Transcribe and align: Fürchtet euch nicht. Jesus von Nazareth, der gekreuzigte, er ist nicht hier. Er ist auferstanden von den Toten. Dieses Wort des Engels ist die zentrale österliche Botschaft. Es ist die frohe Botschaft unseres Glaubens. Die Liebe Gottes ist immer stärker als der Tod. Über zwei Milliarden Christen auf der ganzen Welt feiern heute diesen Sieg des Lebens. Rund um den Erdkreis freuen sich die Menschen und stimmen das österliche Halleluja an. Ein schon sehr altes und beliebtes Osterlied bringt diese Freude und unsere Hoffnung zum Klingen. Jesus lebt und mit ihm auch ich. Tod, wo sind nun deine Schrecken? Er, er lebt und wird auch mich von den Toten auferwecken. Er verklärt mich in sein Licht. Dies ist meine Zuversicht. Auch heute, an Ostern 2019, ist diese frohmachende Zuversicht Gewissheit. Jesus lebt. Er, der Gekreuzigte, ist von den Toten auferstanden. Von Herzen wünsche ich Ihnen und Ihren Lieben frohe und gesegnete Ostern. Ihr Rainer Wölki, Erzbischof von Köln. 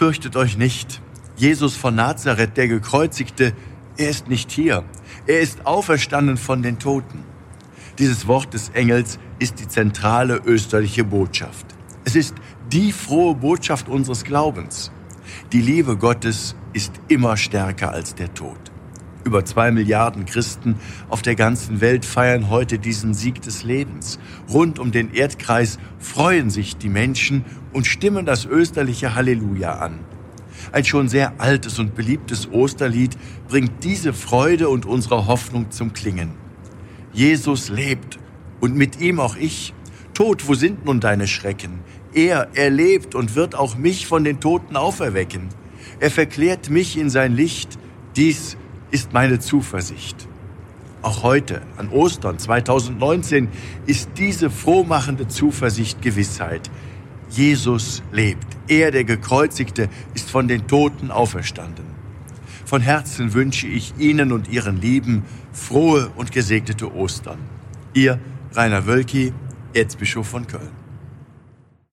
Fürchtet 0.00 0.34
euch 0.34 0.56
nicht. 0.56 1.02
Jesus 1.36 1.76
von 1.76 1.94
Nazareth, 1.94 2.56
der 2.56 2.68
gekreuzigte, 2.68 3.52
er 3.98 4.08
ist 4.08 4.28
nicht 4.28 4.50
hier. 4.50 4.82
Er 5.26 5.40
ist 5.40 5.66
auferstanden 5.66 6.38
von 6.38 6.62
den 6.62 6.78
Toten. 6.78 7.22
Dieses 7.98 8.26
Wort 8.26 8.54
des 8.54 8.70
Engels 8.70 9.18
ist 9.40 9.60
die 9.60 9.68
zentrale 9.68 10.40
österliche 10.46 11.04
Botschaft. 11.04 11.66
Es 12.06 12.16
ist 12.16 12.34
die 12.72 12.92
frohe 12.92 13.34
Botschaft 13.34 13.90
unseres 13.90 14.24
Glaubens. 14.24 14.90
Die 15.52 15.60
Liebe 15.60 15.98
Gottes 15.98 16.56
ist 16.72 16.94
immer 17.08 17.36
stärker 17.36 17.90
als 17.90 18.14
der 18.14 18.32
Tod. 18.32 18.72
Über 19.24 19.44
zwei 19.44 19.70
Milliarden 19.70 20.24
Christen 20.24 20.76
auf 21.08 21.20
der 21.20 21.34
ganzen 21.34 21.80
Welt 21.80 22.04
feiern 22.04 22.48
heute 22.48 22.78
diesen 22.78 23.12
Sieg 23.12 23.42
des 23.42 23.64
Lebens. 23.64 24.18
Rund 24.48 24.78
um 24.78 24.92
den 24.92 25.12
Erdkreis 25.12 25.78
freuen 25.98 26.48
sich 26.48 26.76
die 26.76 26.88
Menschen 26.88 27.44
und 27.72 27.86
stimmen 27.86 28.24
das 28.24 28.46
österliche 28.46 29.14
Halleluja 29.14 29.74
an. 29.74 30.00
Ein 30.72 30.84
schon 30.84 31.08
sehr 31.08 31.34
altes 31.38 31.78
und 31.78 31.94
beliebtes 31.94 32.50
Osterlied 32.50 33.16
bringt 33.48 33.84
diese 33.84 34.12
Freude 34.12 34.68
und 34.68 34.86
unsere 34.86 35.26
Hoffnung 35.26 35.70
zum 35.70 35.92
Klingen. 35.92 36.30
Jesus 37.12 37.68
lebt 37.68 38.18
und 38.60 38.76
mit 38.76 39.00
ihm 39.00 39.20
auch 39.20 39.36
ich. 39.36 39.74
Tod, 40.14 40.48
wo 40.48 40.54
sind 40.54 40.84
nun 40.84 41.00
deine 41.00 41.26
Schrecken? 41.26 41.80
Er, 42.14 42.48
er 42.54 42.70
lebt 42.70 43.14
und 43.14 43.34
wird 43.34 43.54
auch 43.54 43.76
mich 43.76 44.06
von 44.06 44.24
den 44.24 44.40
Toten 44.40 44.76
auferwecken. 44.76 45.48
Er 45.98 46.10
verklärt 46.10 46.70
mich 46.70 46.98
in 46.98 47.10
sein 47.10 47.34
Licht. 47.34 47.78
Dies 48.16 48.56
ist 48.90 49.12
meine 49.12 49.38
Zuversicht. 49.38 50.28
Auch 51.02 51.22
heute, 51.22 51.62
an 51.78 51.88
Ostern 51.88 52.38
2019, 52.38 53.48
ist 53.86 54.10
diese 54.18 54.50
frohmachende 54.50 55.28
Zuversicht 55.28 56.02
Gewissheit. 56.02 56.70
Jesus 57.30 58.02
lebt. 58.12 58.46
Er, 58.68 58.90
der 58.90 59.04
Gekreuzigte, 59.04 59.88
ist 60.14 60.30
von 60.30 60.46
den 60.48 60.66
Toten 60.66 61.10
auferstanden. 61.10 61.84
Von 62.66 62.82
Herzen 62.82 63.32
wünsche 63.32 63.66
ich 63.66 63.94
Ihnen 63.98 64.32
und 64.32 64.48
Ihren 64.48 64.80
Lieben 64.80 65.24
frohe 65.52 66.10
und 66.16 66.32
gesegnete 66.32 66.94
Ostern. 66.94 67.38
Ihr 67.94 68.20
Rainer 68.52 68.86
Wölki, 68.86 69.32
Erzbischof 69.72 70.28
von 70.28 70.46
Köln. 70.46 70.79